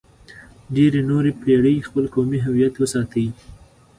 ډېرې 0.75 0.99
نورې 1.09 1.31
پېړۍ 1.41 1.75
خپل 1.87 2.05
قومي 2.13 2.39
هویت 2.45 2.73
وساتئ. 2.77 3.27